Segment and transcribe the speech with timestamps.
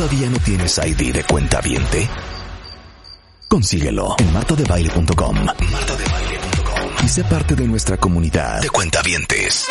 [0.00, 2.08] ¿Todavía no tienes ID de cuenta viente?
[3.46, 5.44] Consíguelo en martodebaile.com.
[5.44, 7.04] Martodebaile.com.
[7.04, 9.66] Y sé parte de nuestra comunidad de cuentavientes.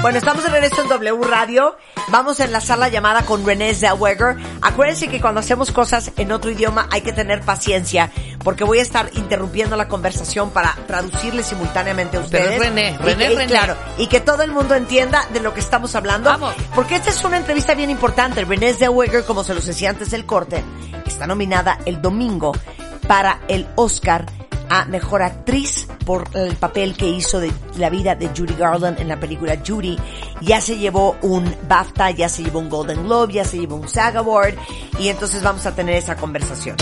[0.00, 1.76] Bueno, estamos de regreso en W Radio.
[2.08, 4.38] Vamos a enlazar la llamada con René Zellweger.
[4.62, 8.10] Acuérdense que cuando hacemos cosas en otro idioma hay que tener paciencia,
[8.42, 12.52] porque voy a estar interrumpiendo la conversación para traducirle simultáneamente a Pero ustedes.
[12.54, 13.46] es René, Y René, que- y René.
[13.50, 16.30] Claro, y que todo el mundo entienda de lo que estamos hablando.
[16.30, 16.54] Vamos.
[16.74, 18.44] Porque esta es una entrevista bien importante.
[18.44, 20.64] René Zellweger, como se los decía antes del corte,
[21.06, 22.52] está nominada el domingo
[23.06, 24.26] para el Oscar
[24.72, 29.08] a Mejor Actriz por el papel que hizo de la vida de Judy Garland en
[29.08, 29.98] la película Judy.
[30.42, 33.88] Ya se llevó un BAFTA, ya se llevó un Golden Globe, ya se llevó un
[33.88, 34.54] SAG Award
[35.00, 36.76] y entonces vamos a tener esa conversación.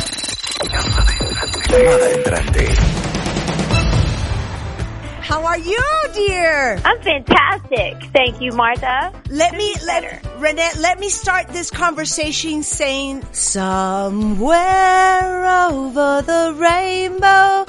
[0.59, 2.67] Llamada entrante.
[5.23, 5.83] How are you,
[6.15, 6.81] dear?
[6.85, 8.03] I'm fantastic.
[8.13, 9.13] Thank you, Martha.
[9.31, 10.71] Let me let Renee.
[10.81, 14.57] Let me start this conversation saying somewhere
[15.69, 17.67] over the rainbow,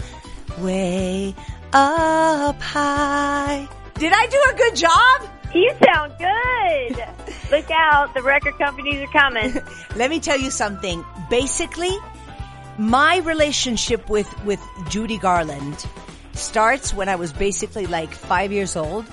[0.64, 1.36] way
[1.74, 3.68] up high.
[3.96, 5.30] Did I do a good job?
[5.54, 7.06] You sound good.
[7.52, 8.14] Look out.
[8.14, 9.54] The record companies are coming.
[9.96, 11.04] Let me tell you something.
[11.30, 11.96] Basically,
[12.80, 15.86] my relationship with with Judy Garland
[16.34, 19.06] starts when I was basically like five years old.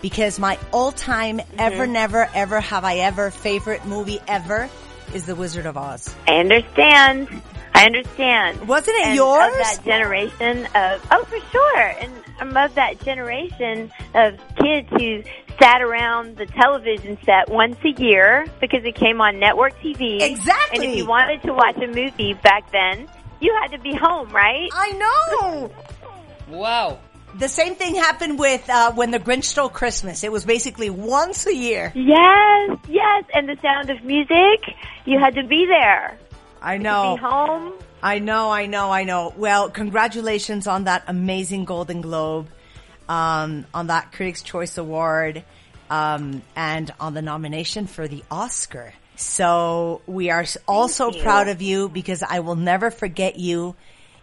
[0.00, 1.58] Because my all-time mm-hmm.
[1.58, 4.70] ever, never, ever have I ever favorite movie ever
[5.12, 6.14] is The Wizard of Oz.
[6.28, 7.42] I understand.
[7.74, 8.66] I understand.
[8.68, 9.52] Wasn't it And yours?
[9.52, 11.80] Of that generation of, oh, for sure.
[11.80, 15.22] And I'm of that generation of kids who
[15.60, 20.22] sat around the television set once a year because it came on network TV.
[20.22, 20.78] Exactly.
[20.78, 23.08] And if you wanted to watch a movie back then,
[23.40, 24.68] you had to be home, right?
[24.72, 25.70] I know.
[26.48, 26.98] Wow.
[27.34, 30.24] The same thing happened with uh, when the Grinch stole Christmas.
[30.24, 31.92] It was basically once a year.
[31.94, 33.24] Yes, yes.
[33.34, 36.18] And the sound of music, you had to be there.
[36.60, 37.16] I Be know.
[37.16, 37.72] home.
[38.02, 39.32] I know, I know, I know.
[39.36, 42.48] Well, congratulations on that amazing Golden Globe,
[43.08, 45.42] um, on that Critics' Choice Award,
[45.90, 48.92] um, and on the nomination for the Oscar.
[49.16, 53.74] So we are also proud of you because I will never forget you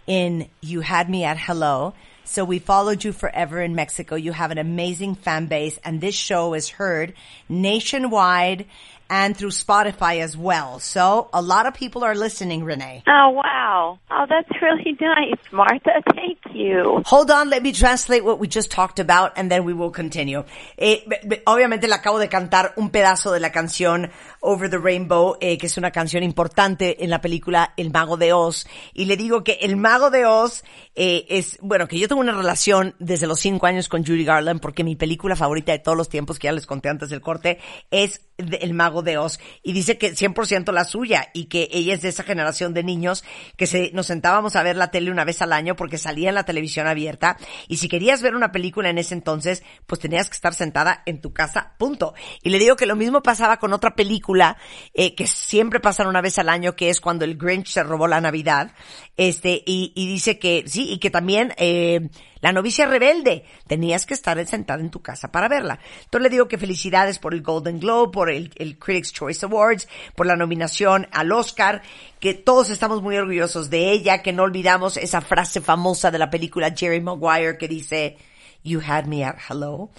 [0.08, 1.94] in You Had Me at Hello.
[2.26, 4.16] So we followed you forever in Mexico.
[4.16, 7.14] You have an amazing fan base and this show is heard
[7.48, 8.66] nationwide
[9.10, 10.80] and through Spotify as well.
[10.80, 13.04] So a lot of people are listening, Renee.
[13.08, 14.00] Oh, wow.
[14.10, 16.02] Oh, that's really nice, Martha.
[16.16, 17.04] Thank you.
[17.06, 20.44] Hold on, let me translate what we just talked about and then we will continue.
[20.78, 21.02] Eh,
[21.46, 25.68] obviamente le acabo de cantar un pedazo de la canción Over the Rainbow, eh, que
[25.68, 28.68] es una canción importante en la película El Mago de Oz.
[28.94, 30.64] Y le digo que El Mago de Oz
[30.96, 34.62] eh, es, bueno, que yo tengo una relación desde los cinco años con Judy Garland
[34.62, 37.60] porque mi película favorita de todos los tiempos, que ya les conté antes del corte,
[37.92, 39.40] es El Mago de Oz.
[39.64, 43.24] Y dice que 100% la suya y que ella es de esa generación de niños
[43.58, 46.36] que se, nos sentábamos a ver la tele una vez al año porque salía en
[46.36, 47.38] la televisión abierta.
[47.68, 51.22] Y si querías ver una película en ese entonces, pues tenías que estar sentada en
[51.22, 52.14] tu casa, punto.
[52.44, 54.58] Y le digo que lo mismo pasaba con otra película
[54.94, 58.08] eh, que siempre pasan una vez al año, que es cuando el Grinch se robó
[58.08, 58.72] la Navidad.
[59.18, 62.10] Este, y, y dice que sí, y que también eh,
[62.46, 65.80] la novicia rebelde, tenías que estar sentada en tu casa para verla.
[66.04, 69.88] Entonces le digo que felicidades por el Golden Globe, por el, el Critics Choice Awards,
[70.14, 71.82] por la nominación al Oscar,
[72.20, 76.30] que todos estamos muy orgullosos de ella, que no olvidamos esa frase famosa de la
[76.30, 78.16] película Jerry Maguire que dice,
[78.64, 79.90] You had me at hello.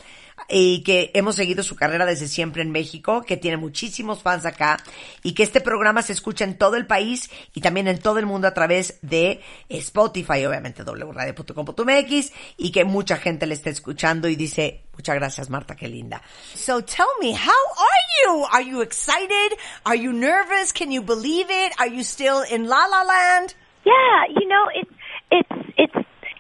[0.49, 4.79] Y que hemos seguido su carrera desde siempre en México, que tiene muchísimos fans acá
[5.23, 8.27] y que este programa se escucha en todo el país y también en todo el
[8.27, 14.37] mundo a través de Spotify, obviamente wradio.com.mx y que mucha gente le está escuchando y
[14.37, 16.23] dice, muchas gracias Marta, qué linda.
[16.55, 18.45] So tell me, how are you?
[18.53, 19.59] Are you excited?
[19.85, 20.73] Are you nervous?
[20.73, 21.73] Can you believe it?
[21.79, 23.55] Are you still in La La Land?
[23.85, 24.91] Yeah, you know, it's
[25.31, 25.66] it's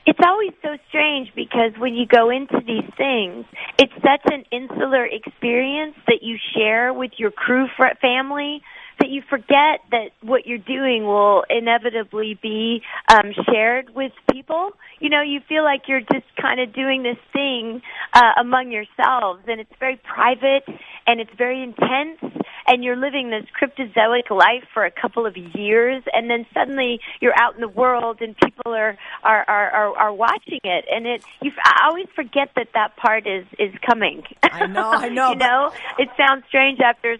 [0.06, 3.44] it's always so strange because when you go into these things,
[3.78, 8.62] it's such an insular experience that you share with your crew fr- family
[8.98, 14.70] that you forget that what you're doing will inevitably be um, shared with people.
[15.00, 17.82] You know, you feel like you're just kind of doing this thing
[18.14, 20.64] uh, among yourselves, and it's very private
[21.06, 22.36] and it's very intense.
[22.68, 27.34] And you're living this cryptozoic life for a couple of years, and then suddenly you're
[27.40, 30.84] out in the world, and people are are are, are, are watching it.
[30.90, 34.24] And it, you, I always forget that that part is is coming.
[34.42, 37.16] I know, I know, you know, it sounds strange after,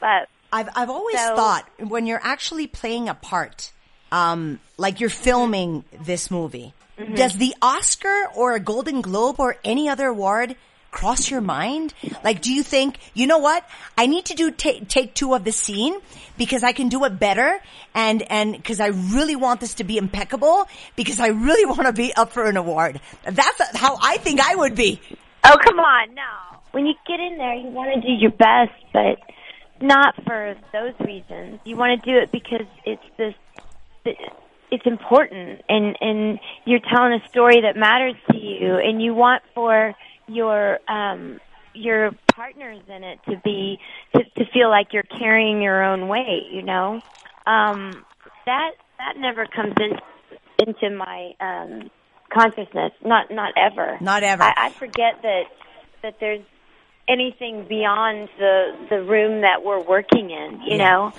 [0.00, 3.72] but I've I've always So- thought when you're actually playing a part,
[4.10, 7.14] um, like you're filming this movie, Mm-hmm.
[7.14, 10.56] does the Oscar or a Golden Globe or any other award
[10.90, 11.94] cross your mind?
[12.24, 13.68] Like, do you think, you know what?
[13.96, 15.94] I need to do ta- take two of the scene
[16.36, 17.60] because I can do it better
[17.94, 21.92] and, and because I really want this to be impeccable because I really want to
[21.92, 23.00] be up for an award.
[23.24, 25.00] That's how I think I would be.
[25.44, 26.58] Oh, come on, no.
[26.72, 29.18] When you get in there, you want to do your best, but
[29.80, 31.60] not for those reasons.
[31.64, 33.34] You want to do it because it's this,
[34.70, 39.42] it's important, and and you're telling a story that matters to you, and you want
[39.54, 39.94] for
[40.28, 41.38] your um
[41.74, 43.78] your partners in it to be
[44.14, 46.48] to to feel like you're carrying your own weight.
[46.52, 47.00] You know,
[47.46, 48.04] um,
[48.46, 51.90] that that never comes in into my um
[52.32, 52.92] consciousness.
[53.04, 53.98] Not not ever.
[54.00, 54.42] Not ever.
[54.42, 55.42] I, I forget that
[56.02, 56.44] that there's
[57.08, 60.60] anything beyond the the room that we're working in.
[60.66, 60.90] You Yeah.
[60.90, 61.12] know.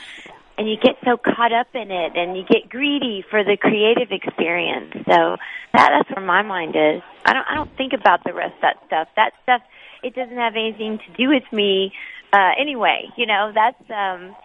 [0.60, 4.12] And you get so caught up in it, and you get greedy for the creative
[4.12, 4.92] experience.
[5.08, 5.38] So
[5.72, 7.02] that that's where my mind is.
[7.24, 9.08] I don't I don't think about the rest of that stuff.
[9.16, 9.62] That stuff
[10.04, 11.94] it doesn't have anything to do with me
[12.34, 13.08] uh, anyway.
[13.16, 14.36] You know that's um,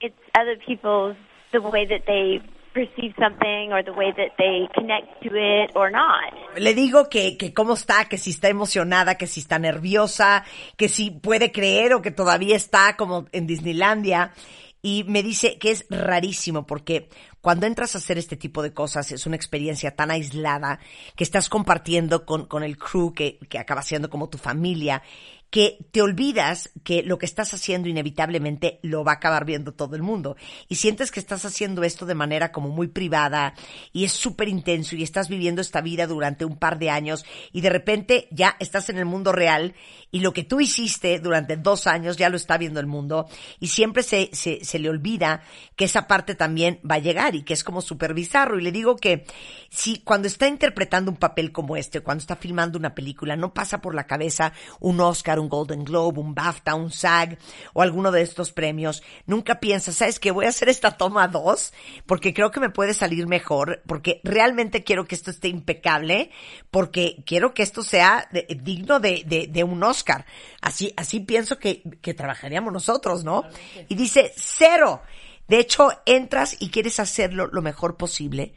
[0.00, 1.16] it's other people's
[1.52, 2.40] the way that they
[2.72, 6.32] perceive something or the way that they connect to it or not.
[6.56, 10.44] Le digo que, que cómo está, que si está emocionada, que si está nerviosa,
[10.76, 14.32] que si puede creer o que todavía está como en Disneylandia.
[14.80, 17.08] Y me dice que es rarísimo porque
[17.40, 20.78] cuando entras a hacer este tipo de cosas es una experiencia tan aislada
[21.16, 25.02] que estás compartiendo con, con el crew que, que acaba siendo como tu familia
[25.50, 29.96] que te olvidas que lo que estás haciendo inevitablemente lo va a acabar viendo todo
[29.96, 30.36] el mundo.
[30.68, 33.54] Y sientes que estás haciendo esto de manera como muy privada
[33.92, 37.62] y es súper intenso y estás viviendo esta vida durante un par de años y
[37.62, 39.74] de repente ya estás en el mundo real
[40.10, 43.26] y lo que tú hiciste durante dos años ya lo está viendo el mundo
[43.58, 45.42] y siempre se, se, se le olvida
[45.76, 48.58] que esa parte también va a llegar y que es como súper bizarro.
[48.58, 49.24] Y le digo que
[49.70, 53.80] si cuando está interpretando un papel como este, cuando está filmando una película, no pasa
[53.80, 57.38] por la cabeza un Oscar, un Golden Globe, un BAFTA, un SAG
[57.72, 60.30] o alguno de estos premios, nunca piensa, ¿sabes qué?
[60.30, 61.72] Voy a hacer esta toma dos
[62.06, 66.30] porque creo que me puede salir mejor, porque realmente quiero que esto esté impecable,
[66.70, 70.26] porque quiero que esto sea de- digno de, de- de un Oscar.
[70.60, 73.44] Así, así pienso que, que trabajaríamos nosotros, ¿no?
[73.88, 75.02] Y dice, cero.
[75.46, 78.52] De hecho, entras y quieres hacerlo lo mejor posible,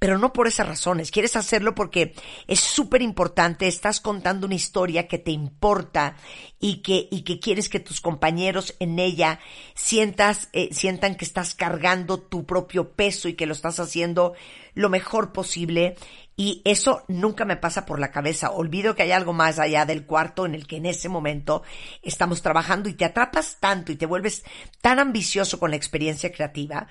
[0.00, 1.10] pero no por esas razones.
[1.10, 2.14] Quieres hacerlo porque
[2.48, 6.16] es súper importante, estás contando una historia que te importa
[6.58, 9.40] y que, y que quieres que tus compañeros en ella
[9.74, 14.32] sientas, eh, sientan que estás cargando tu propio peso y que lo estás haciendo
[14.80, 15.96] lo mejor posible.
[16.36, 18.50] Y eso nunca me pasa por la cabeza.
[18.50, 21.62] Olvido que hay algo más allá del cuarto en el que en ese momento
[22.02, 24.42] estamos trabajando y te atrapas tanto y te vuelves
[24.80, 26.88] tan ambicioso con la experiencia creativa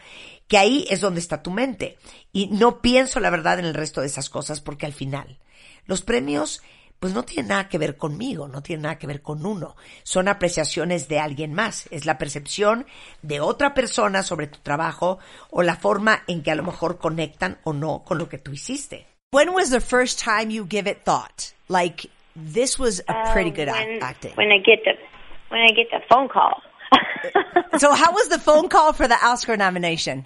[0.47, 1.97] que ahí es donde está tu mente.
[2.31, 5.39] Y no pienso la verdad en el resto de esas cosas porque al final
[5.85, 6.61] los premios
[6.99, 9.75] pues no tienen nada que ver conmigo, no tienen nada que ver con uno.
[10.03, 11.87] Son apreciaciones de alguien más.
[11.91, 12.85] Es la percepción
[13.21, 15.19] de otra persona sobre tu trabajo
[15.49, 18.51] o la forma en que a lo mejor conectan o no con lo que tú
[18.51, 19.07] hiciste.
[19.31, 21.53] When was the first time you give it thought?
[21.69, 24.33] Like, this was a pretty good Uh, act- when, acting.
[24.35, 24.97] When I get the
[25.49, 26.61] when I get the phone call.
[27.79, 30.25] so how was the phone call for the Oscar nomination?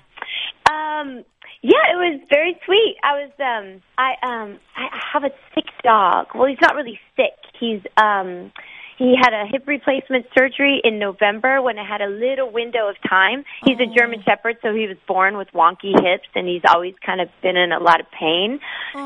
[0.72, 1.24] Um,
[1.63, 2.98] yeah, it was very sweet.
[3.01, 6.27] I was um I um I have a sick dog.
[6.36, 7.33] Well, he's not really sick.
[7.60, 8.51] He's um
[8.98, 12.95] he had a hip replacement surgery in November when I had a little window of
[13.10, 13.44] time.
[13.65, 17.20] He's a German shepherd, so he was born with wonky hips and he's always kind
[17.20, 18.60] of been in a lot of pain.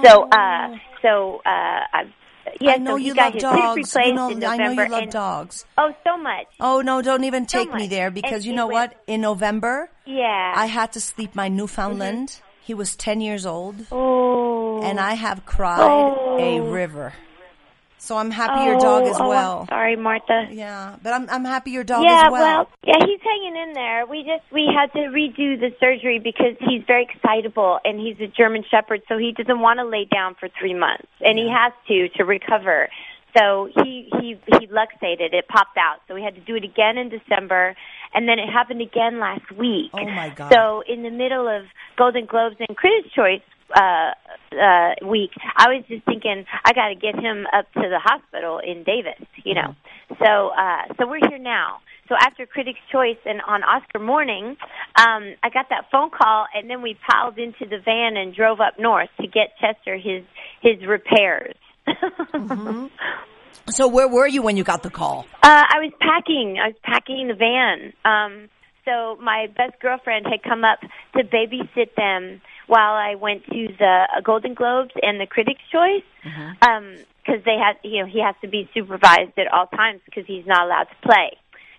[0.04, 2.12] So uh so uh I've
[2.62, 3.58] yeah, I know so you got love his dogs.
[3.60, 5.66] hip replaced You know, I know you love and dogs.
[5.78, 6.48] oh so much.
[6.60, 9.04] Oh no, don't even So take me there because And you know went- what?
[9.06, 10.54] In November, Yeah.
[10.56, 12.30] I had to sleep my Newfoundland.
[12.30, 12.44] Mm-hmm.
[12.68, 14.82] He was 10 years old oh.
[14.84, 16.38] and I have cried Oh.
[16.38, 17.14] a river.
[17.98, 19.60] So I'm happy your dog Oh, as oh, well.
[19.62, 20.48] I'm sorry, Martha.
[20.52, 22.70] Yeah, but I'm I'm happy your dog yeah, as well.
[22.84, 24.06] yeah, he's hanging in there.
[24.06, 28.28] We just we had to redo the surgery because he's very excitable and he's a
[28.28, 31.72] German Shepherd, so he doesn't want to lay down for three months, and he has
[31.88, 32.90] to to recover.
[33.38, 35.34] So he he he luxated.
[35.34, 37.76] It popped out, so we had to do it again in December,
[38.14, 39.92] and then it happened again last week.
[39.94, 40.52] Oh, my God.
[40.52, 41.66] So in the middle of
[41.98, 43.42] Golden Globes and Critics' Choice
[43.76, 44.12] uh
[44.54, 48.60] uh week i was just thinking i got to get him up to the hospital
[48.60, 49.76] in davis you know.
[50.20, 51.80] So uh so we're here now.
[52.08, 54.56] So after critics choice and on oscar morning
[54.96, 58.62] um i got that phone call and then we piled into the van and drove
[58.62, 60.24] up north to get chester his
[60.62, 61.56] his repairs
[63.70, 65.26] So where were you when you got the call?
[65.44, 66.58] Uh, I was packing.
[66.62, 67.94] I was packing the van.
[68.06, 68.50] Um,
[68.86, 70.80] so my best girlfriend had come up
[71.16, 76.04] to babysit them while I went to the uh, Golden Globes and the Critics' Choice.
[76.62, 76.96] Um,
[77.28, 80.46] because they had, you know, he has to be supervised at all times because he's
[80.46, 81.36] not allowed to play.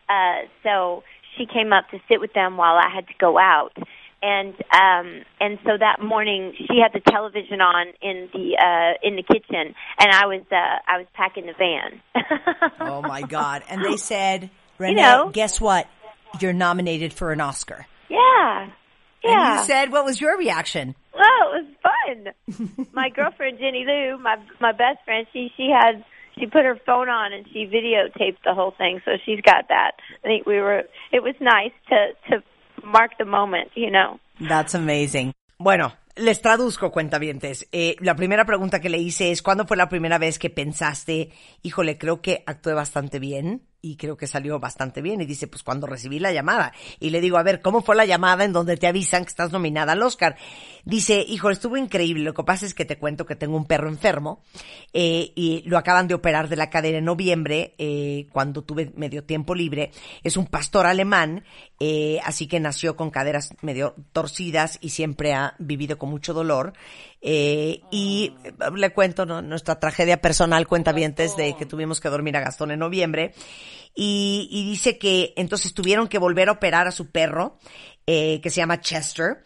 [0.08, 1.02] Uh, so
[1.36, 3.72] she came up to sit with them while I had to go out.
[4.20, 9.14] And um and so that morning she had the television on in the uh in
[9.16, 10.56] the kitchen and I was uh
[10.88, 12.00] I was packing the van.
[12.80, 13.62] Oh my God.
[13.70, 15.30] And they said, Renee, know.
[15.32, 15.86] guess what?
[16.40, 17.86] You're nominated for an Oscar.
[18.08, 18.62] yeah.
[18.64, 18.72] And
[19.32, 19.60] Yeah.
[19.60, 20.94] you said, what was your reaction?
[21.14, 22.86] Well, it was fun.
[22.92, 26.04] my girlfriend Jenny Lou, my my best friend, she she had
[26.38, 29.92] she put her phone on and she videotaped the whole thing, so she's got that.
[30.24, 30.82] I think we were.
[31.12, 32.42] It was nice to to
[32.84, 34.18] mark the moment, you know.
[34.40, 35.32] That's amazing.
[35.58, 37.68] Bueno, les traduzco, cuentavientes.
[37.72, 41.30] Eh, la primera pregunta que le hice es, ¿cuándo fue la primera vez que pensaste,
[41.62, 43.62] híjole, creo que actué bastante bien?
[43.80, 45.20] Y creo que salió bastante bien.
[45.20, 46.72] Y dice, pues cuando recibí la llamada.
[46.98, 49.52] Y le digo, a ver, ¿cómo fue la llamada en donde te avisan que estás
[49.52, 50.36] nominada al Oscar?
[50.84, 52.24] Dice, híjole, estuvo increíble.
[52.24, 54.42] Lo que pasa es que te cuento que tengo un perro enfermo.
[54.92, 59.24] eh, y lo acaban de operar de la cadera en noviembre, eh, cuando tuve medio
[59.24, 59.92] tiempo libre.
[60.22, 61.44] Es un pastor alemán,
[61.78, 66.72] eh, así que nació con caderas medio torcidas y siempre ha vivido con mucho dolor.
[67.20, 69.42] Eh, y eh, le cuento ¿no?
[69.42, 73.34] nuestra tragedia personal, cuentavientes, de que tuvimos que dormir a Gastón en noviembre.
[73.94, 77.58] Y, y dice que entonces tuvieron que volver a operar a su perro,
[78.06, 79.42] eh, que se llama Chester,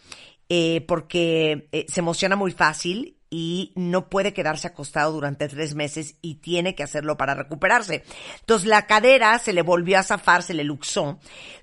[0.48, 6.16] eh, porque eh, se emociona muy fácil y no puede quedarse acostado durante tres meses
[6.20, 8.04] y tiene que hacerlo para recuperarse.
[8.38, 11.18] Entonces la cadera se le volvió a zafar, se le luxó.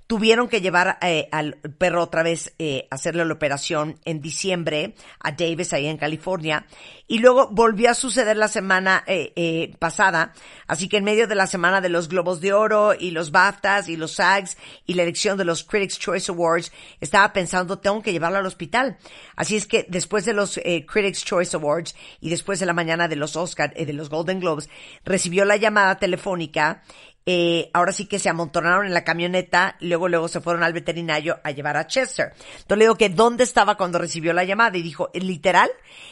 [0.10, 5.34] Tuvieron que llevar eh, al perro otra vez eh, hacerle la operación en diciembre a
[5.34, 6.66] Davis, ahí en California.
[7.12, 10.34] Y luego volvió a suceder la semana eh, eh, pasada.
[10.68, 13.90] Así que en medio de la semana de los Globos de Oro y los BAFTAs
[13.90, 18.12] y los SAGs y la elección de los Critics Choice Awards, estaba pensando, tengo que
[18.12, 18.98] llevarlo al hospital.
[19.36, 23.08] Así es que después de los eh, Critics Choice Awards y después de la mañana
[23.08, 24.70] de los Oscar, de los Golden Globes,
[25.04, 26.84] recibió la llamada telefónica
[27.32, 31.40] eh, ahora sí que se amontonaron en la camioneta, luego luego se fueron al veterinario
[31.44, 32.34] a llevar a Chester.
[32.34, 35.70] Entonces le digo que dónde estaba cuando recibió la llamada y dijo, literal,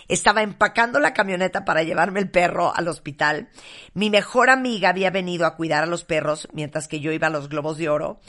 [0.08, 3.50] estaba empacando la camioneta para llevarme el perro al hospital.
[3.96, 7.32] Mi mejor amiga había venido a cuidar a los perros mientras que yo iba a
[7.32, 8.20] los Globos de Oro,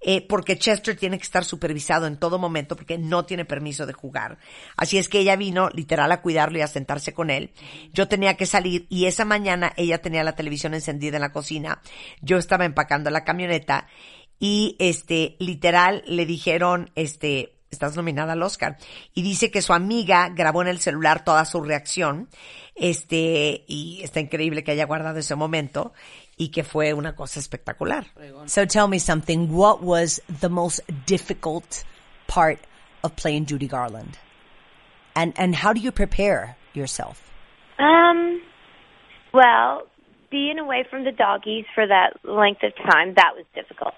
[0.00, 3.92] eh, porque Chester tiene que estar supervisado en todo momento porque no tiene permiso de
[3.92, 4.38] jugar.
[4.74, 7.50] Así es que ella vino literal a cuidarlo y a sentarse con él.
[7.92, 11.82] Yo tenía que salir y esa mañana ella tenía la televisión encendida en la cocina.
[12.22, 13.86] Yo estaba empacando la camioneta
[14.38, 18.78] y este literal le dijeron este estás nominada al Oscar
[19.14, 22.28] y dice que su amiga grabó en el celular toda su reacción
[22.74, 25.92] este y está increíble que haya guardado ese momento
[26.36, 28.06] y que fue una cosa espectacular.
[28.46, 31.84] So tell me something what was the most difficult
[32.26, 32.60] part
[33.02, 34.16] of playing Judy Garland?
[35.14, 37.20] And and how do you prepare yourself?
[37.78, 38.40] Um,
[39.32, 39.88] well,
[40.30, 43.94] being away from the doggies for that length of time, that was difficult.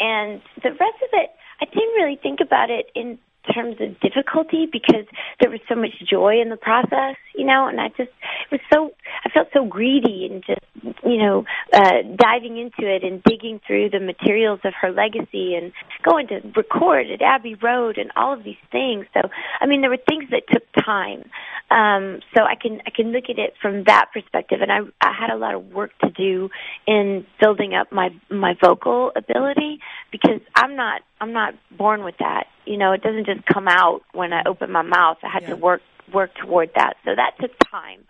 [0.00, 3.18] And the rest of it, I didn't really think about it in
[3.52, 5.04] terms of difficulty because
[5.40, 8.10] there was so much joy in the process, you know, and I just
[8.50, 8.92] it was so
[9.24, 10.60] I felt so greedy and just
[11.04, 15.72] you know, uh diving into it and digging through the materials of her legacy and
[16.02, 19.06] going to record at Abbey Road and all of these things.
[19.14, 19.28] So
[19.60, 21.24] I mean there were things that took time.
[21.70, 25.12] Um so I can I can look at it from that perspective and I I
[25.12, 26.50] had a lot of work to do
[26.86, 32.44] in building up my my vocal ability because I'm not I'm not born with that.
[32.66, 35.16] You know, it doesn't just come out when I open my mouth.
[35.22, 35.80] I had to work
[36.12, 36.94] work toward that.
[37.04, 38.00] So that took time.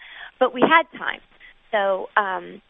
[0.40, 1.20] But we had time.
[1.70, 2.60] So um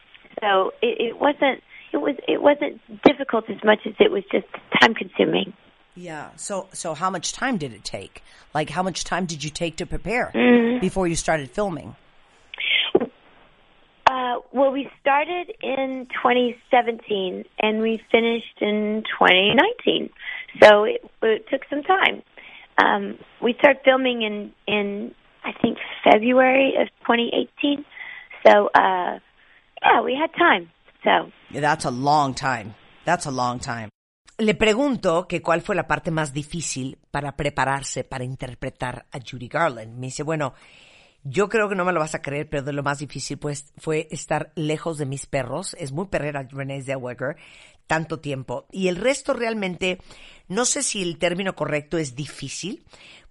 [0.41, 1.63] so it, it wasn't
[1.95, 4.47] it was it wasn't difficult as much as it was just
[4.81, 5.55] time consuming.
[5.95, 6.29] Yeah.
[6.37, 8.23] So so how much time did it take?
[8.53, 10.81] Like how much time did you take to prepare Mm.
[10.81, 11.97] before you started filming?
[14.07, 20.11] Uh, well, we started in 2017 and we finished in 2019,
[20.63, 22.23] so it, it took some time.
[22.77, 27.85] Um, we started filming in in I think February of 2018,
[28.47, 29.19] so uh,
[29.83, 30.71] yeah, we had time.
[31.03, 32.75] So Yeah, That's a long time.
[33.05, 33.91] That's a long time.
[34.39, 39.47] Le pregunto que cuál fue la parte más difícil para prepararse para interpretar a Judy
[39.47, 39.97] Garland.
[39.97, 40.55] Me dice, bueno,
[41.25, 43.73] yo creo que no me lo vas a creer, pero de lo más difícil pues
[43.79, 45.75] fue estar lejos de mis perros.
[45.79, 47.37] Es muy perrera Renee Zellweger,
[47.87, 48.67] tanto tiempo.
[48.71, 49.99] Y el resto realmente,
[50.49, 52.85] no sé si el término correcto es difícil,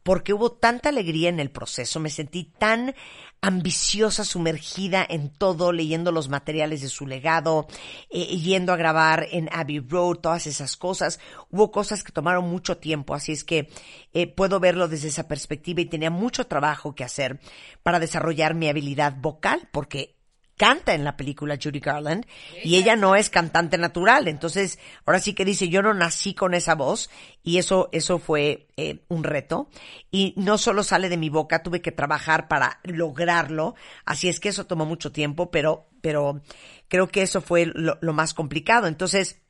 [0.04, 2.94] porque hubo tanta alegría en el proceso, me sentí tan
[3.42, 7.68] ambiciosa, sumergida en todo, leyendo los materiales de su legado,
[8.10, 11.20] eh, yendo a grabar en Abbey Road, todas esas cosas.
[11.50, 13.70] Hubo cosas que tomaron mucho tiempo, así es que
[14.14, 17.40] eh, puedo verlo desde esa perspectiva y tenía mucho trabajo que hacer
[17.84, 20.16] para desarrollar mi habilidad vocal, porque
[20.58, 22.26] canta en la película Judy Garland
[22.64, 24.28] y ella no es cantante natural.
[24.28, 27.10] Entonces, ahora sí que dice, yo no nací con esa voz
[27.44, 29.70] y eso, eso fue eh, un reto.
[30.12, 33.76] Y no solo sale de mi boca, tuve que trabajar para lograrlo.
[34.06, 36.42] Así es que eso tomó mucho tiempo, pero, pero
[36.88, 38.88] creo que eso fue lo, lo más complicado.
[38.88, 39.43] Entonces,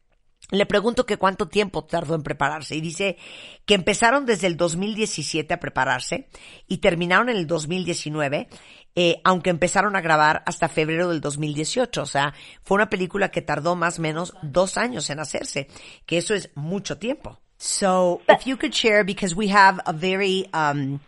[0.52, 3.18] le pregunto que cuánto tiempo tardó en prepararse y dice
[3.66, 6.28] que empezaron desde el 2017 a prepararse
[6.68, 8.50] y terminaron en el 2019,
[8.96, 12.02] eh, aunque empezaron a grabar hasta febrero del 2018.
[12.02, 12.34] O sea,
[12.64, 15.68] fue una película que tardó más o menos dos años en hacerse,
[16.06, 17.40] que eso es mucho tiempo.
[17.58, 21.00] So, if you could share, because we have a very, um,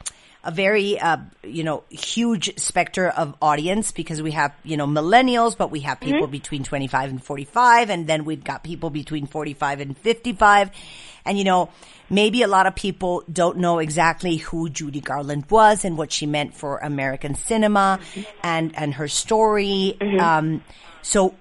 [0.46, 5.58] a very, uh, you know, huge specter of audience because we have, you know, millennials,
[5.58, 6.32] but we have people mm-hmm.
[6.32, 10.70] between 25 and 45, and then we've got people between 45 and 55.
[11.26, 11.70] And, you know,
[12.12, 16.28] maybe a lot of people don't know exactly who Judy Garland was and what she
[16.28, 18.22] meant for American cinema mm-hmm.
[18.44, 19.98] and, and her story.
[20.00, 20.20] Mm-hmm.
[20.20, 20.64] Um,
[21.02, 21.34] so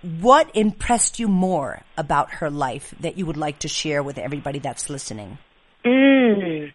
[0.00, 4.60] what impressed you more about her life that you would like to share with everybody
[4.60, 5.36] that's listening?
[5.84, 6.72] Mm.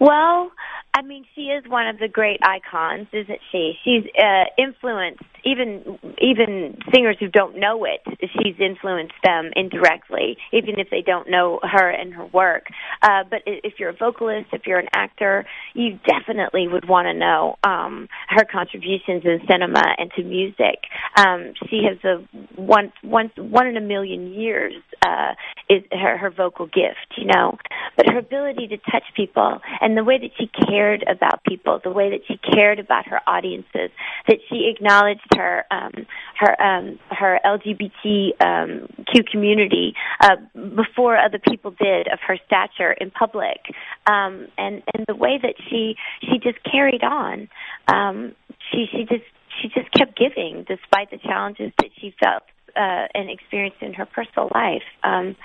[0.00, 0.50] Well,
[0.92, 3.74] I mean, she is one of the great icons, isn't she?
[3.84, 8.00] She's uh, influenced even even singers who don't know it.
[8.20, 12.66] She's influenced them indirectly, even if they don't know her and her work.
[13.02, 17.14] Uh, but if you're a vocalist, if you're an actor, you definitely would want to
[17.14, 20.78] know um, her contributions in cinema and to music.
[21.16, 22.24] Um, she has a
[22.60, 24.74] one one one in a million years
[25.04, 25.34] uh,
[25.68, 27.58] is her her vocal gift, you know.
[27.96, 31.90] But her ability to touch people and the way that she cared about people, the
[31.90, 33.90] way that she cared about her audiences,
[34.28, 36.06] that she acknowledged her um,
[36.38, 42.92] her um, her LGBTQ um, Q community uh, before other people did of her stature
[42.92, 43.58] in public,
[44.06, 47.48] um, and and the way that she she just carried on.
[47.88, 48.34] Um,
[48.70, 49.24] she she just
[49.60, 52.42] she just kept giving despite the challenges that she felt
[52.76, 54.82] uh, and experienced in her personal life.
[55.02, 55.36] Um,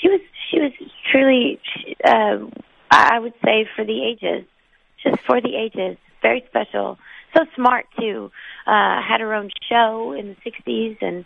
[0.00, 0.20] she was
[0.50, 0.72] she was
[1.10, 1.60] truly,
[2.04, 2.38] uh,
[2.90, 4.46] I would say, for the ages,
[5.02, 6.98] just for the ages, very special.
[7.36, 8.30] So smart too.
[8.66, 11.24] Uh, had her own show in the '60s and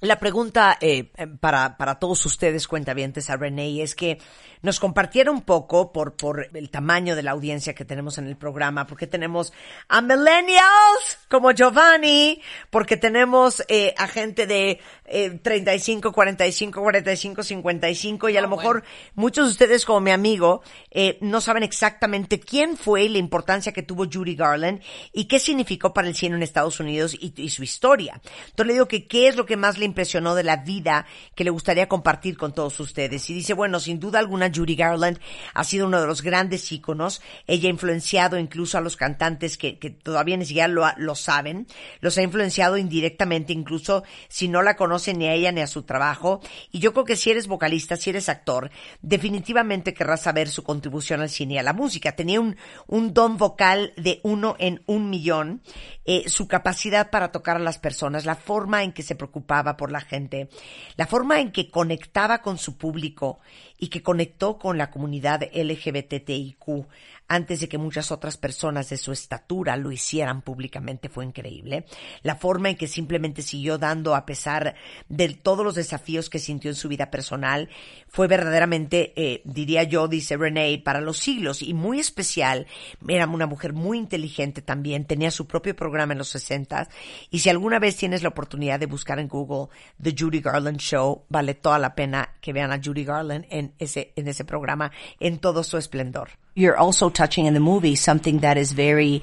[0.00, 4.16] La pregunta eh, para, para todos ustedes, cuentavientes, a Renee, es que
[4.62, 8.36] nos compartiera un poco por, por el tamaño de la audiencia que tenemos en el
[8.36, 9.52] programa, porque tenemos
[9.88, 18.28] a millennials como Giovanni, porque tenemos eh, a gente de eh, 35, 45, 45, 55
[18.28, 22.40] y a lo oh, mejor muchos de ustedes como mi amigo eh, no saben exactamente
[22.40, 24.80] quién fue y la importancia que tuvo Judy Garland
[25.12, 28.20] y qué significó para el cine en Estados Unidos y, y su historia.
[28.46, 31.44] Entonces le digo que qué es lo que más le impresionó de la vida que
[31.44, 33.28] le gustaría compartir con todos ustedes.
[33.30, 35.18] Y dice, bueno, sin duda alguna Judy Garland
[35.54, 37.20] ha sido uno de los grandes íconos.
[37.46, 41.66] Ella ha influenciado incluso a los cantantes que, que todavía ni siquiera lo, lo, saben.
[42.00, 45.82] Los ha influenciado indirectamente, incluso si no la conocen ni a ella ni a su
[45.82, 46.40] trabajo.
[46.70, 48.70] Y yo creo que si eres vocalista, si eres actor,
[49.02, 52.12] definitivamente querrás saber su contribución al cine y a la música.
[52.12, 52.56] Tenía un,
[52.86, 55.62] un don vocal de uno en un millón.
[56.04, 59.90] Eh, su capacidad para tocar a las personas, la forma en que se preocupaba por
[59.90, 60.48] la gente,
[60.96, 63.40] la forma en que conectaba con su público
[63.78, 66.86] y que conectó con la comunidad LGBTIQ
[67.28, 71.84] antes de que muchas otras personas de su estatura lo hicieran públicamente fue increíble.
[72.22, 74.74] La forma en que simplemente siguió dando a pesar
[75.08, 77.68] de todos los desafíos que sintió en su vida personal
[78.08, 82.66] fue verdaderamente, eh, diría yo, dice Renee, para los siglos y muy especial.
[83.08, 86.88] Era una mujer muy inteligente también, tenía su propio programa en los 60
[87.30, 89.68] y si alguna vez tienes la oportunidad de buscar en Google
[90.00, 94.12] The Judy Garland Show, vale toda la pena que vean a Judy Garland en ese,
[94.16, 96.28] en ese programa en todo su esplendor.
[96.56, 99.22] you're also touching in the movie something that is very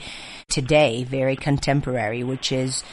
[0.50, 2.84] today, very contemporary, which is,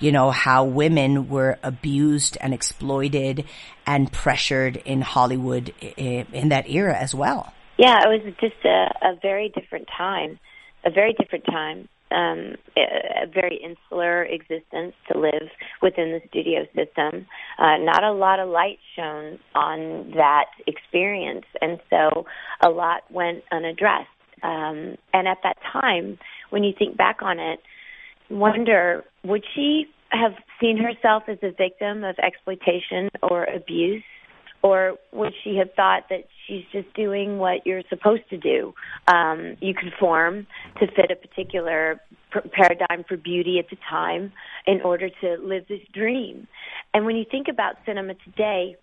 [0.00, 3.44] you know, how women were abused and exploited
[3.86, 7.52] and pressured in Hollywood in that era as well.
[7.76, 10.38] Yeah, it was just a, a very different time,
[10.84, 15.48] a very different time um, a very insular existence to live
[15.82, 17.26] within the studio system.
[17.58, 22.26] Uh, not a lot of light shone on that experience, and so
[22.64, 24.08] a lot went unaddressed.
[24.42, 26.18] Um, and at that time,
[26.50, 27.60] when you think back on it,
[28.30, 34.02] wonder would she have seen herself as a victim of exploitation or abuse?
[34.62, 38.74] Or would she have thought that she's just doing what you're supposed to do?
[39.08, 40.46] Um, you conform
[40.80, 44.32] to fit a particular pr- paradigm for beauty at the time
[44.66, 46.46] in order to live this dream.
[46.92, 48.76] And when you think about cinema today,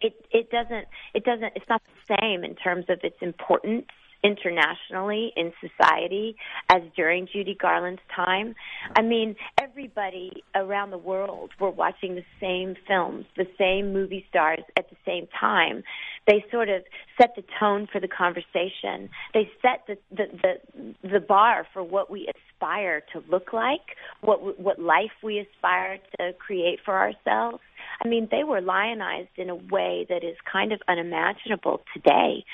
[0.00, 3.86] it it doesn't it doesn't it's not the same in terms of its importance
[4.22, 6.36] internationally in society
[6.68, 8.54] as during Judy Garland's time.
[8.96, 14.60] I mean, everybody around the world were watching the same films, the same movie stars
[14.76, 15.82] at the same time.
[16.26, 16.82] They sort of
[17.20, 19.08] set the tone for the conversation.
[19.32, 24.58] They set the the the, the bar for what we aspire to look like, what
[24.60, 27.62] what life we aspire to create for ourselves.
[28.04, 32.44] I mean, they were lionized in a way that is kind of unimaginable today.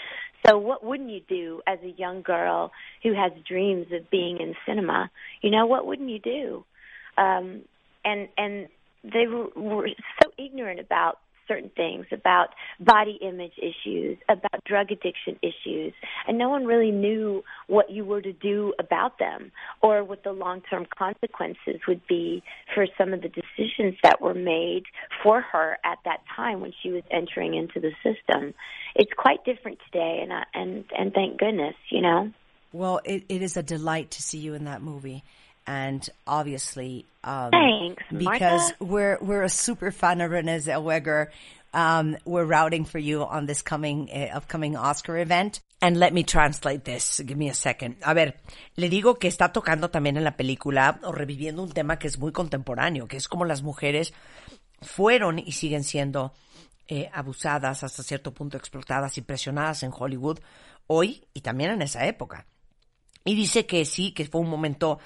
[0.46, 4.54] So what wouldn't you do as a young girl who has dreams of being in
[4.66, 5.10] cinema?
[5.40, 6.64] You know, what wouldn't you do?
[7.16, 7.62] Um,
[8.04, 8.68] and and
[9.04, 9.88] they were, were
[10.22, 12.48] so ignorant about certain things, about
[12.80, 15.92] body image issues, about drug addiction issues,
[16.26, 19.52] and no one really knew what you were to do about them
[19.82, 22.42] or what the long term consequences would be
[22.74, 24.84] for some of the decisions that were made
[25.22, 28.54] for her at that time when she was entering into the system.
[28.94, 32.32] It's quite different today, and I, and and thank goodness, you know.
[32.72, 35.22] Well, it, it is a delight to see you in that movie
[35.66, 41.28] and obviously, um, thanks, because we're we're a super fan of Renee Zellweger.
[41.74, 45.60] Um, we're routing for you on this coming uh, upcoming Oscar event.
[45.80, 47.20] And let me translate this.
[47.24, 47.96] Give me a second.
[48.02, 48.34] A ver,
[48.76, 52.18] le digo que está tocando también en la película o reviviendo un tema que es
[52.18, 54.12] muy contemporáneo, que es como las mujeres
[54.80, 56.32] fueron y siguen siendo
[56.88, 60.40] eh, abusadas, hasta cierto punto explotadas y presionadas en Hollywood
[60.86, 62.46] hoy y también en esa época.
[63.24, 64.98] Y dice que sí, que fue un momento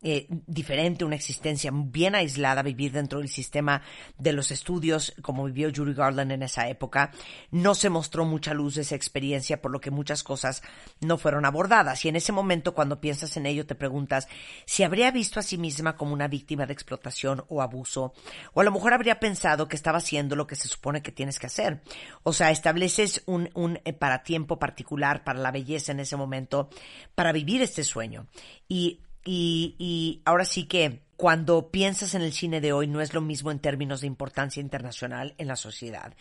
[0.00, 3.82] eh, diferente, una existencia bien aislada, vivir dentro del sistema
[4.16, 7.10] de los estudios, como vivió Judy Garland en esa época,
[7.50, 10.62] no se mostró mucha luz de esa experiencia, por lo que muchas cosas
[11.00, 12.04] no fueron abordadas.
[12.04, 14.28] Y en ese momento, cuando piensas en ello, te preguntas
[14.66, 18.12] si habría visto a sí misma como una víctima de explotación o abuso,
[18.54, 21.40] o a lo mejor habría pensado que estaba haciendo lo que se supone que tienes
[21.40, 21.82] que hacer.
[22.22, 26.68] O sea, estableces un, un eh, para tiempo particular para la belleza en ese momento,
[27.16, 28.28] para vivir este sueño.
[28.68, 33.12] Y y, y ahora sí que cuando piensas en el cine de hoy no es
[33.12, 36.14] lo mismo en términos de importancia internacional en la sociedad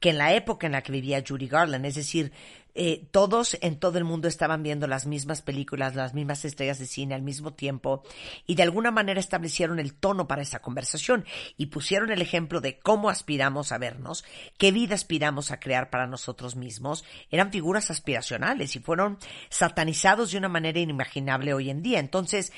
[0.00, 1.84] que en la época en la que vivía Judy Garland.
[1.84, 2.32] Es decir,
[2.74, 6.86] eh, todos en todo el mundo estaban viendo las mismas películas, las mismas estrellas de
[6.86, 8.04] cine al mismo tiempo
[8.46, 11.24] y de alguna manera establecieron el tono para esa conversación
[11.56, 14.24] y pusieron el ejemplo de cómo aspiramos a vernos,
[14.56, 17.04] qué vida aspiramos a crear para nosotros mismos.
[17.30, 21.98] Eran figuras aspiracionales y fueron satanizados de una manera inimaginable hoy en día.
[21.98, 22.52] Entonces,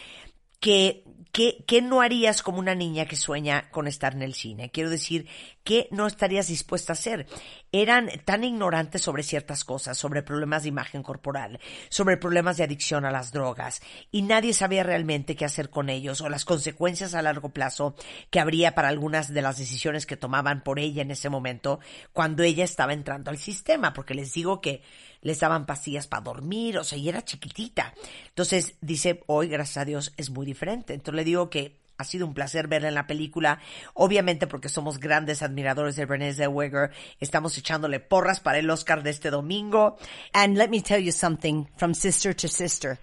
[0.62, 4.70] que, ¿qué, ¿qué no harías como una niña que sueña con estar en el cine?
[4.70, 5.26] Quiero decir,
[5.64, 7.26] ¿qué no estarías dispuesta a hacer?
[7.72, 13.04] Eran tan ignorantes sobre ciertas cosas, sobre problemas de imagen corporal, sobre problemas de adicción
[13.04, 17.22] a las drogas, y nadie sabía realmente qué hacer con ellos o las consecuencias a
[17.22, 17.96] largo plazo
[18.30, 21.80] que habría para algunas de las decisiones que tomaban por ella en ese momento
[22.12, 24.80] cuando ella estaba entrando al sistema, porque les digo que
[25.22, 27.94] les daban pastillas para dormir, o sea, y era chiquitita.
[28.28, 30.94] Entonces dice, hoy, gracias a Dios, es muy diferente.
[30.94, 33.60] Entonces le digo que ha sido un placer verla en la película,
[33.94, 39.10] obviamente porque somos grandes admiradores de Renée Zellweger, estamos echándole porras para el Oscar de
[39.10, 39.96] este domingo.
[40.32, 42.98] And let me tell you something from sister to sister.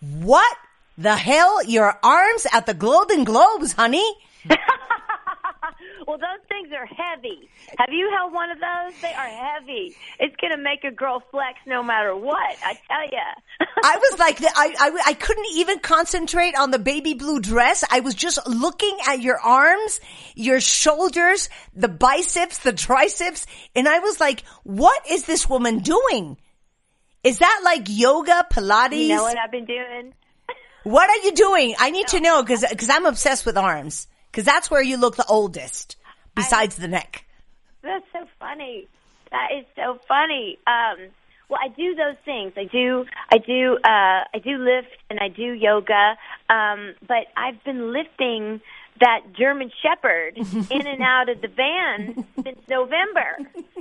[0.00, 0.42] What
[1.00, 1.64] the hell?
[1.66, 4.04] Your arms at the Golden Globes, honey?
[6.06, 7.48] Well, those things are heavy.
[7.78, 9.00] Have you held one of those?
[9.00, 9.96] They are heavy.
[10.20, 12.56] It's going to make a girl flex no matter what.
[12.62, 13.66] I tell you.
[13.84, 17.84] I was like, I, I, I couldn't even concentrate on the baby blue dress.
[17.90, 20.00] I was just looking at your arms,
[20.34, 26.36] your shoulders, the biceps, the triceps, and I was like, what is this woman doing?
[27.22, 28.98] Is that like yoga, Pilates?
[28.98, 30.12] You know what I've been doing?
[30.82, 31.74] What are you doing?
[31.78, 32.18] I need no.
[32.18, 35.94] to know because because I'm obsessed with arms because that's where you look the oldest
[36.34, 37.24] besides I, the neck.
[37.84, 38.88] That's so funny.
[39.30, 40.58] That is so funny.
[40.66, 41.10] Um,
[41.48, 42.52] well, I do those things.
[42.56, 46.16] I do, I do, uh, I do lift and I do yoga.
[46.50, 48.60] Um, but I've been lifting
[49.00, 50.36] that German Shepherd
[50.70, 53.38] in and out of the van since November.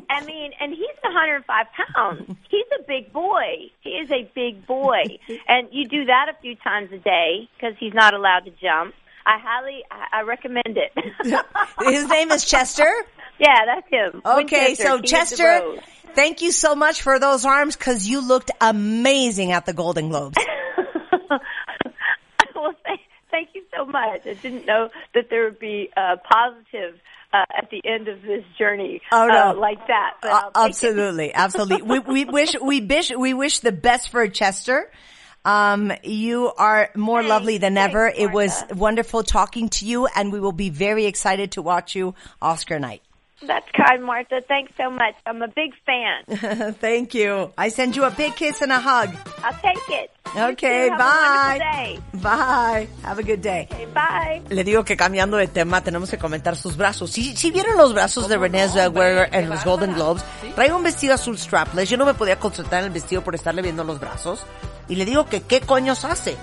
[0.08, 2.38] I mean, and he's 105 pounds.
[2.48, 3.72] He's a big boy.
[3.82, 7.74] He is a big boy, and you do that a few times a day because
[7.80, 8.94] he's not allowed to jump.
[9.26, 10.92] I highly, I, I recommend it.
[11.82, 12.92] His name is Chester.
[13.40, 14.22] Yeah, that's him.
[14.26, 15.82] Okay, Winchester, so Chester,
[16.14, 20.38] thank you so much for those arms because you looked amazing at the Golden Globes.
[21.30, 24.28] well, thank, thank you so much.
[24.28, 27.00] I didn't know that there would be a positive
[27.34, 29.50] uh, at the end of this journey oh, no.
[29.50, 30.14] uh, like that.
[30.22, 31.82] Uh, absolutely, absolutely.
[31.82, 34.92] we, we wish we wish we wish the best for Chester.
[35.46, 37.30] Um, you are more Thanks.
[37.30, 38.08] lovely than Thanks, ever.
[38.08, 42.16] It was wonderful talking to you and we will be very excited to watch you
[42.42, 43.02] Oscar night.
[43.48, 44.42] That's kind, Martha.
[44.48, 45.16] Thanks so much.
[45.26, 46.74] I'm a big fan.
[46.80, 47.52] Thank you.
[47.58, 49.10] I send you a big kiss and a hug.
[49.44, 50.12] I'll take it.
[50.36, 50.96] Okay, bye.
[50.96, 52.00] A wonderful day.
[52.22, 52.88] Bye.
[53.04, 53.68] Have a good day.
[53.72, 54.42] Okay, bye.
[54.50, 57.12] Le digo que cambiando de tema tenemos que comentar sus brazos.
[57.12, 60.24] Si, si vieron los brazos de Renée Zellweger en los Golden Globes,
[60.56, 61.90] trae un vestido azul strapless.
[61.90, 64.46] Yo no me podía concentrar en el vestido por estarle viendo los brazos.
[64.90, 66.36] Y le digo que qué coños hace.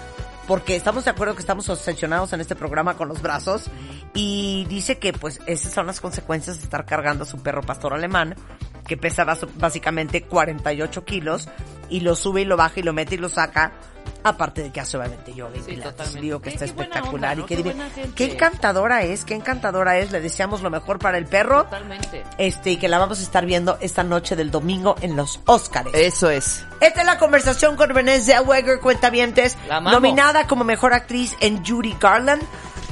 [0.50, 3.70] Porque estamos de acuerdo que estamos obsesionados en este programa con los brazos.
[4.14, 7.94] Y dice que pues esas son las consecuencias de estar cargando a su perro pastor
[7.94, 8.34] alemán,
[8.84, 11.48] que pesa básicamente 48 kilos,
[11.88, 13.74] y lo sube y lo baja y lo mete y lo saca.
[14.22, 16.14] Aparte de que hace obviamente yoga y Sí, pilates.
[16.20, 17.46] Digo que Qué- está qué espectacular onda, y ¿no?
[17.46, 20.11] que Qué qué encantadora es, qué encantadora es.
[20.12, 21.64] Le deseamos lo mejor para el perro.
[21.64, 22.22] Totalmente.
[22.38, 25.94] Este, y que la vamos a estar viendo esta noche del domingo en los Óscares.
[25.94, 26.64] Eso es.
[26.80, 31.96] Esta es la conversación con Renée Zellweger, cuentavientes, La nominada como mejor actriz en Judy
[32.00, 32.42] Garland.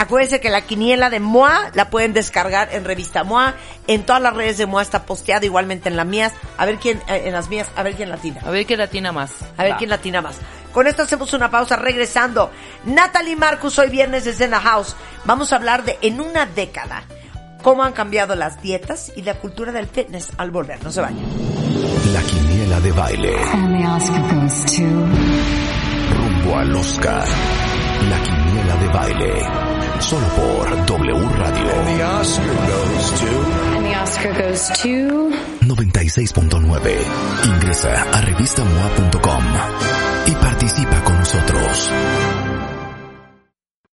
[0.00, 3.54] Acuérdense que la quiniela de MOA la pueden descargar en revista MOA.
[3.88, 6.32] En todas las redes de MOA está posteada, igualmente en las mías.
[6.56, 8.40] A ver quién, eh, en las mías, a ver quién latina.
[8.44, 9.32] A ver qué latina más.
[9.56, 9.76] A ver Va.
[9.76, 10.36] quién latina más.
[10.78, 12.52] Con esto hacemos una pausa regresando.
[12.84, 14.94] Natalie Marcus, hoy viernes desde The House.
[15.24, 17.02] Vamos a hablar de en una década
[17.64, 20.80] cómo han cambiado las dietas y la cultura del fitness al volver.
[20.84, 21.26] No se vayan.
[22.12, 23.34] La quiniela de baile.
[23.54, 24.84] And the Oscar goes to
[26.14, 27.24] Rumbo al Oscar.
[28.08, 29.34] La quiniela de baile.
[29.98, 31.72] Solo por W Radio.
[31.74, 31.88] and
[33.84, 35.32] the Oscar goes to
[35.66, 37.04] 96.9.
[37.46, 39.42] Ingresa a revistamoa.com
[40.84, 42.57] participa con nosotros.